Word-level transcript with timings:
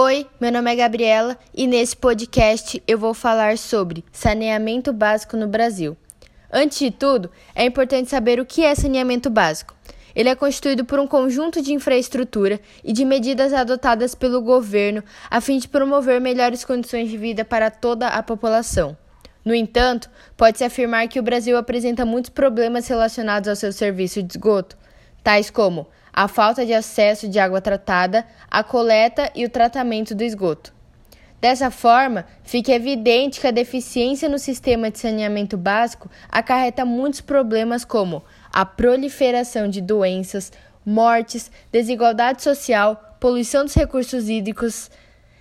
Oi, 0.00 0.28
meu 0.40 0.52
nome 0.52 0.70
é 0.70 0.76
Gabriela 0.76 1.36
e 1.52 1.66
nesse 1.66 1.96
podcast 1.96 2.80
eu 2.86 2.96
vou 2.96 3.12
falar 3.12 3.58
sobre 3.58 4.04
saneamento 4.12 4.92
básico 4.92 5.36
no 5.36 5.48
Brasil. 5.48 5.96
Antes 6.52 6.78
de 6.78 6.92
tudo, 6.92 7.28
é 7.52 7.64
importante 7.64 8.08
saber 8.08 8.38
o 8.38 8.46
que 8.46 8.64
é 8.64 8.76
saneamento 8.76 9.28
básico. 9.28 9.74
Ele 10.14 10.28
é 10.28 10.36
constituído 10.36 10.84
por 10.84 11.00
um 11.00 11.06
conjunto 11.08 11.60
de 11.60 11.72
infraestrutura 11.72 12.60
e 12.84 12.92
de 12.92 13.04
medidas 13.04 13.52
adotadas 13.52 14.14
pelo 14.14 14.40
governo 14.40 15.02
a 15.28 15.40
fim 15.40 15.58
de 15.58 15.66
promover 15.66 16.20
melhores 16.20 16.64
condições 16.64 17.10
de 17.10 17.18
vida 17.18 17.44
para 17.44 17.68
toda 17.68 18.06
a 18.06 18.22
população. 18.22 18.96
No 19.44 19.52
entanto, 19.52 20.08
pode-se 20.36 20.62
afirmar 20.62 21.08
que 21.08 21.18
o 21.18 21.24
Brasil 21.24 21.58
apresenta 21.58 22.06
muitos 22.06 22.30
problemas 22.30 22.86
relacionados 22.86 23.48
ao 23.48 23.56
seu 23.56 23.72
serviço 23.72 24.22
de 24.22 24.34
esgoto, 24.34 24.78
tais 25.24 25.50
como 25.50 25.88
a 26.18 26.26
falta 26.26 26.66
de 26.66 26.74
acesso 26.74 27.28
de 27.28 27.38
água 27.38 27.60
tratada, 27.60 28.26
a 28.50 28.64
coleta 28.64 29.30
e 29.36 29.44
o 29.44 29.48
tratamento 29.48 30.16
do 30.16 30.24
esgoto. 30.24 30.74
Dessa 31.40 31.70
forma, 31.70 32.26
fica 32.42 32.72
evidente 32.72 33.40
que 33.40 33.46
a 33.46 33.52
deficiência 33.52 34.28
no 34.28 34.36
sistema 34.36 34.90
de 34.90 34.98
saneamento 34.98 35.56
básico 35.56 36.10
acarreta 36.28 36.84
muitos 36.84 37.20
problemas 37.20 37.84
como 37.84 38.24
a 38.52 38.66
proliferação 38.66 39.68
de 39.68 39.80
doenças, 39.80 40.50
mortes, 40.84 41.52
desigualdade 41.70 42.42
social, 42.42 43.16
poluição 43.20 43.64
dos 43.64 43.74
recursos 43.74 44.28
hídricos, 44.28 44.90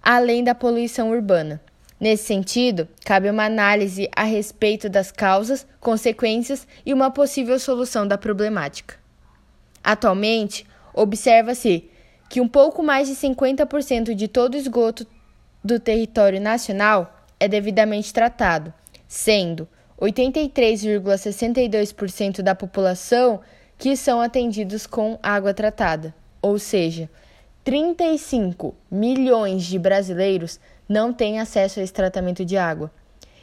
além 0.00 0.44
da 0.44 0.54
poluição 0.54 1.10
urbana. 1.10 1.60
Nesse 1.98 2.26
sentido, 2.26 2.86
cabe 3.04 3.28
uma 3.28 3.46
análise 3.46 4.08
a 4.14 4.22
respeito 4.22 4.88
das 4.88 5.10
causas, 5.10 5.66
consequências 5.80 6.64
e 6.86 6.94
uma 6.94 7.10
possível 7.10 7.58
solução 7.58 8.06
da 8.06 8.16
problemática. 8.16 8.99
Atualmente, 9.82 10.66
observa-se 10.94 11.90
que 12.28 12.40
um 12.40 12.48
pouco 12.48 12.82
mais 12.82 13.08
de 13.08 13.14
50% 13.14 14.14
de 14.14 14.28
todo 14.28 14.54
o 14.54 14.56
esgoto 14.56 15.06
do 15.62 15.78
território 15.80 16.40
nacional 16.40 17.24
é 17.38 17.46
devidamente 17.48 18.12
tratado, 18.12 18.74
sendo 19.08 19.66
83,62% 20.00 22.42
da 22.42 22.54
população 22.54 23.40
que 23.76 23.96
são 23.96 24.20
atendidos 24.20 24.86
com 24.86 25.18
água 25.22 25.54
tratada, 25.54 26.14
ou 26.40 26.56
seja, 26.58 27.10
35 27.64 28.74
milhões 28.90 29.64
de 29.64 29.78
brasileiros 29.78 30.58
não 30.88 31.12
têm 31.12 31.38
acesso 31.40 31.80
a 31.80 31.82
esse 31.82 31.92
tratamento 31.92 32.42
de 32.44 32.56
água. 32.56 32.90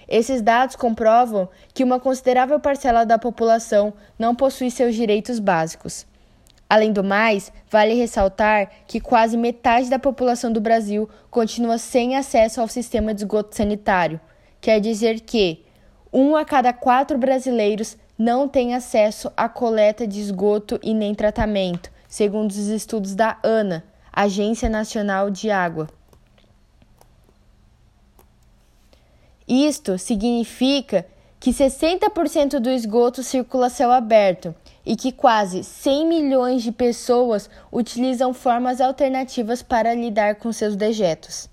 Esses 0.08 0.42
dados 0.42 0.76
comprovam 0.76 1.48
que 1.74 1.84
uma 1.84 2.00
considerável 2.00 2.60
parcela 2.60 3.06
da 3.06 3.20
população 3.20 3.94
não 4.18 4.34
possui 4.34 4.72
seus 4.72 4.96
direitos 4.96 5.38
básicos. 5.40 6.08
Além 6.70 6.92
do 6.92 7.04
mais, 7.04 7.52
vale 7.70 7.94
ressaltar 7.94 8.70
que 8.86 9.00
quase 9.00 9.38
metade 9.38 9.90
da 9.90 9.98
população 9.98 10.52
do 10.52 10.60
Brasil 10.60 11.10
continua 11.32 11.78
sem 11.78 12.16
acesso 12.16 12.60
ao 12.60 12.68
sistema 12.68 13.14
de 13.14 13.22
esgoto 13.22 13.56
sanitário. 13.56 14.20
Quer 14.60 14.82
dizer 14.82 15.22
que 15.22 15.64
um 16.12 16.36
a 16.36 16.44
cada 16.44 16.74
quatro 16.74 17.18
brasileiros 17.18 17.96
não 18.18 18.48
tem 18.48 18.74
acesso 18.74 19.32
à 19.38 19.48
coleta 19.48 20.06
de 20.06 20.20
esgoto 20.20 20.80
e 20.84 20.94
nem 20.94 21.14
tratamento, 21.14 21.92
segundo 22.08 22.52
os 22.52 22.68
estudos 22.68 23.16
da 23.16 23.38
ANA, 23.44 23.84
Agência 24.12 24.68
Nacional 24.68 25.30
de 25.30 25.52
Água. 25.52 25.88
Isto 29.48 29.98
significa 29.98 31.06
que 31.40 31.52
60% 31.52 32.60
do 32.60 32.70
esgoto 32.70 33.22
circula 33.22 33.68
a 33.68 33.70
céu 33.70 33.92
aberto 33.92 34.56
e 34.86 34.96
que 34.96 35.12
quase 35.12 35.64
100 35.64 36.08
milhões 36.08 36.64
de 36.64 36.72
pessoas 36.72 37.50
utilizam 37.72 38.34
formas 38.34 38.82
alternativas 38.82 39.62
para 39.62 39.94
lidar 39.94 40.36
com 40.36 40.52
seus 40.52 40.76
dejetos. 40.76 41.50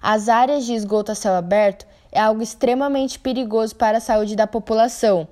As 0.00 0.28
áreas 0.28 0.64
de 0.64 0.74
esgoto 0.74 1.12
a 1.12 1.14
céu 1.14 1.34
aberto 1.34 1.86
é 2.12 2.20
algo 2.20 2.42
extremamente 2.42 3.18
perigoso 3.18 3.74
para 3.76 3.98
a 3.98 4.00
saúde 4.00 4.36
da 4.36 4.46
população, 4.46 5.28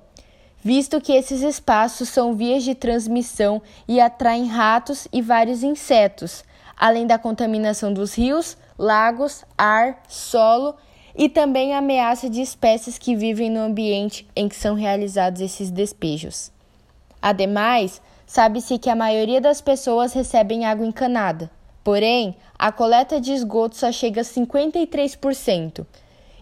visto 0.61 1.01
que 1.01 1.13
esses 1.13 1.41
espaços 1.41 2.09
são 2.09 2.33
vias 2.33 2.63
de 2.63 2.75
transmissão 2.75 3.61
e 3.87 3.99
atraem 3.99 4.47
ratos 4.47 5.07
e 5.11 5.21
vários 5.21 5.63
insetos, 5.63 6.43
além 6.77 7.07
da 7.07 7.17
contaminação 7.17 7.93
dos 7.93 8.15
rios, 8.15 8.57
lagos, 8.77 9.43
ar, 9.57 10.03
solo 10.07 10.75
e 11.15 11.29
também 11.29 11.73
a 11.73 11.77
ameaça 11.77 12.29
de 12.29 12.41
espécies 12.41 12.97
que 12.97 13.15
vivem 13.15 13.49
no 13.49 13.61
ambiente 13.61 14.27
em 14.35 14.49
que 14.49 14.55
são 14.55 14.75
realizados 14.75 15.41
esses 15.41 15.71
despejos. 15.71 16.51
Ademais, 17.21 18.01
sabe-se 18.27 18.77
que 18.77 18.89
a 18.89 18.95
maioria 18.95 19.39
das 19.39 19.61
pessoas 19.61 20.13
recebem 20.13 20.65
água 20.65 20.85
encanada. 20.85 21.49
Porém, 21.83 22.35
a 22.57 22.71
coleta 22.71 23.21
de 23.21 23.31
esgoto 23.31 23.77
só 23.77 23.91
chega 23.91 24.21
a 24.21 24.23
53%. 24.25 25.85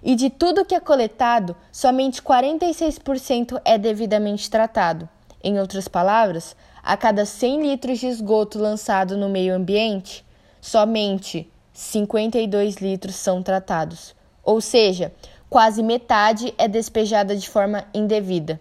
E 0.01 0.15
de 0.15 0.29
tudo 0.29 0.65
que 0.65 0.75
é 0.75 0.79
coletado, 0.79 1.55
somente 1.71 2.21
46% 2.21 3.61
é 3.63 3.77
devidamente 3.77 4.49
tratado. 4.49 5.07
Em 5.43 5.59
outras 5.59 5.87
palavras, 5.87 6.55
a 6.81 6.97
cada 6.97 7.25
100 7.25 7.61
litros 7.61 7.99
de 7.99 8.07
esgoto 8.07 8.59
lançado 8.59 9.15
no 9.15 9.29
meio 9.29 9.53
ambiente, 9.53 10.25
somente 10.59 11.49
52 11.73 12.75
litros 12.77 13.15
são 13.15 13.41
tratados. 13.41 14.13
Ou 14.43 14.59
seja, 14.59 15.13
quase 15.49 15.81
metade 15.81 16.53
é 16.57 16.67
despejada 16.67 17.35
de 17.35 17.49
forma 17.49 17.85
indevida. 17.93 18.59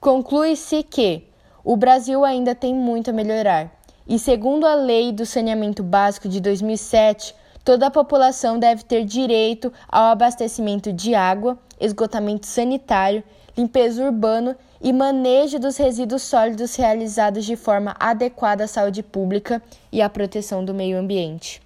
Conclui-se 0.00 0.82
que 0.82 1.24
o 1.64 1.76
Brasil 1.76 2.24
ainda 2.24 2.54
tem 2.54 2.74
muito 2.74 3.10
a 3.10 3.12
melhorar. 3.12 3.70
E 4.06 4.18
segundo 4.18 4.66
a 4.66 4.74
Lei 4.74 5.12
do 5.12 5.26
Saneamento 5.26 5.82
Básico 5.82 6.28
de 6.28 6.40
2007, 6.40 7.34
toda 7.64 7.88
a 7.88 7.90
população 7.90 8.58
deve 8.58 8.84
ter 8.84 9.04
direito 9.04 9.72
ao 9.88 10.04
abastecimento 10.04 10.92
de 10.92 11.14
água, 11.14 11.58
esgotamento 11.80 12.46
sanitário, 12.46 13.24
limpeza 13.56 14.04
urbana 14.04 14.56
e 14.80 14.92
manejo 14.92 15.58
dos 15.58 15.76
resíduos 15.76 16.22
sólidos 16.22 16.76
realizados 16.76 17.44
de 17.44 17.56
forma 17.56 17.96
adequada 17.98 18.64
à 18.64 18.68
saúde 18.68 19.02
pública 19.02 19.60
e 19.90 20.00
à 20.00 20.08
proteção 20.08 20.64
do 20.64 20.72
meio 20.72 20.98
ambiente. 20.98 21.60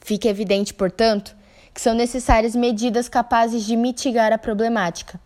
Fica 0.00 0.28
evidente, 0.28 0.72
portanto, 0.72 1.34
que 1.74 1.80
são 1.80 1.92
necessárias 1.92 2.54
medidas 2.54 3.08
capazes 3.08 3.64
de 3.64 3.76
mitigar 3.76 4.32
a 4.32 4.38
problemática. 4.38 5.20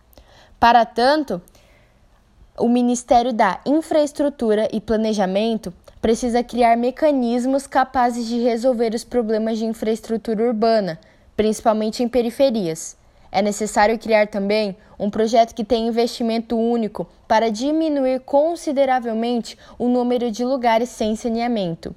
Para 0.58 0.86
tanto, 0.86 1.40
o 2.58 2.68
Ministério 2.68 3.32
da 3.32 3.60
Infraestrutura 3.66 4.66
e 4.72 4.80
Planejamento 4.80 5.72
precisa 6.00 6.42
criar 6.42 6.76
mecanismos 6.76 7.66
capazes 7.66 8.26
de 8.26 8.40
resolver 8.40 8.94
os 8.94 9.04
problemas 9.04 9.58
de 9.58 9.66
infraestrutura 9.66 10.42
urbana, 10.42 10.98
principalmente 11.36 12.02
em 12.02 12.08
periferias. 12.08 12.96
É 13.30 13.42
necessário 13.42 13.98
criar 13.98 14.26
também 14.28 14.76
um 14.98 15.10
projeto 15.10 15.54
que 15.54 15.62
tenha 15.62 15.88
investimento 15.88 16.56
único 16.56 17.06
para 17.28 17.50
diminuir 17.50 18.20
consideravelmente 18.20 19.56
o 19.78 19.86
número 19.86 20.30
de 20.30 20.44
lugares 20.44 20.88
sem 20.88 21.14
saneamento. 21.14 21.94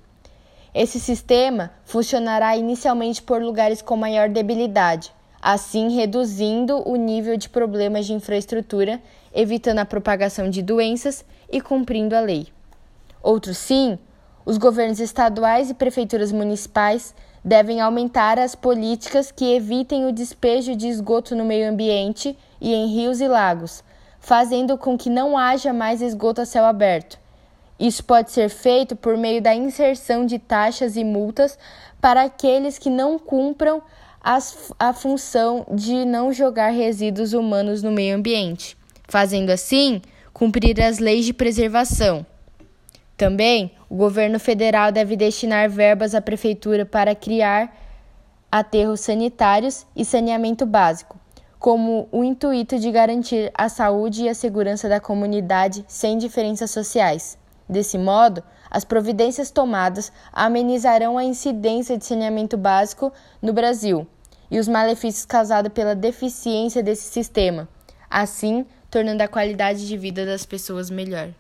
Esse 0.74 1.02
sistema 1.02 1.72
funcionará 1.84 2.56
inicialmente 2.56 3.22
por 3.22 3.42
lugares 3.42 3.82
com 3.82 3.98
maior 3.98 4.30
debilidade, 4.30 5.12
assim 5.42 5.90
reduzindo 5.90 6.82
o 6.88 6.96
nível 6.96 7.36
de 7.36 7.50
problemas 7.50 8.06
de 8.06 8.14
infraestrutura, 8.14 9.02
evitando 9.34 9.80
a 9.80 9.86
propagação 9.86 10.50
de 10.50 10.62
doenças 10.62 11.26
e 11.52 11.60
cumprindo 11.60 12.16
a 12.16 12.22
lei. 12.22 12.48
Outro 13.22 13.54
sim, 13.54 14.00
os 14.46 14.58
governos 14.58 15.02
estaduais 15.02 15.70
e 15.70 15.74
prefeituras 15.74 16.32
municipais 16.32 17.14
devem 17.44 17.82
aumentar 17.82 18.40
as 18.40 18.56
políticas 18.56 19.30
que 19.30 19.54
evitem 19.54 20.06
o 20.06 20.14
despejo 20.14 20.74
de 20.74 20.88
esgoto 20.88 21.36
no 21.36 21.44
meio 21.44 21.70
ambiente 21.70 22.38
e 22.62 22.74
em 22.74 22.88
rios 22.88 23.20
e 23.20 23.28
lagos, 23.28 23.84
fazendo 24.22 24.78
com 24.78 24.98
que 24.98 25.10
não 25.10 25.38
haja 25.38 25.74
mais 25.74 26.02
esgoto 26.02 26.40
a 26.40 26.46
céu 26.46 26.64
aberto. 26.64 27.21
Isso 27.82 28.04
pode 28.04 28.30
ser 28.32 28.48
feito 28.48 28.96
por 28.96 29.18
meio 29.18 29.42
da 29.42 29.56
inserção 29.56 30.24
de 30.24 30.38
taxas 30.38 30.96
e 30.96 31.04
multas 31.04 31.58
para 32.00 32.22
aqueles 32.22 32.78
que 32.78 32.92
não 32.92 33.18
cumpram 33.18 33.82
as, 34.24 34.72
a 34.78 34.94
função 34.94 35.66
de 35.74 36.06
não 36.06 36.32
jogar 36.32 36.70
resíduos 36.70 37.34
humanos 37.34 37.82
no 37.82 37.92
meio 37.92 38.16
ambiente, 38.16 38.78
fazendo 39.08 39.50
assim 39.50 40.00
cumprir 40.32 40.80
as 40.80 41.00
leis 41.00 41.26
de 41.26 41.34
preservação. 41.34 42.24
Também, 43.18 43.72
o 43.90 43.96
governo 43.96 44.40
federal 44.40 44.92
deve 44.92 45.16
destinar 45.16 45.68
verbas 45.68 46.14
à 46.14 46.22
prefeitura 46.22 46.86
para 46.86 47.16
criar 47.16 47.76
aterros 48.52 49.00
sanitários 49.00 49.88
e 49.96 50.06
saneamento 50.06 50.68
básico, 50.68 51.20
como 51.58 52.08
o 52.12 52.24
intuito 52.24 52.78
de 52.78 52.92
garantir 52.92 53.52
a 53.56 53.68
saúde 53.70 54.26
e 54.26 54.30
a 54.30 54.36
segurança 54.36 54.88
da 54.88 55.00
comunidade 55.00 55.84
sem 55.88 56.20
diferenças 56.20 56.70
sociais. 56.70 57.41
Desse 57.72 57.98
modo, 57.98 58.44
as 58.70 58.84
providências 58.84 59.50
tomadas 59.50 60.12
amenizarão 60.34 61.18
a 61.18 61.24
incidência 61.24 61.98
de 61.98 62.04
saneamento 62.04 62.58
básico 62.58 63.14
no 63.42 63.54
Brasil 63.54 64.06
e 64.52 64.60
os 64.60 64.68
malefícios 64.68 65.26
causados 65.26 65.72
pela 65.72 65.96
deficiência 65.96 66.84
desse 66.84 67.10
sistema, 67.10 67.70
assim 68.10 68.66
tornando 68.90 69.24
a 69.24 69.28
qualidade 69.30 69.88
de 69.88 69.96
vida 69.96 70.26
das 70.26 70.46
pessoas 70.46 70.90
melhor. 70.90 71.34